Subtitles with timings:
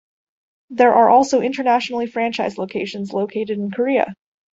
[0.71, 4.15] There are also internationally franchised locations, located in Korea.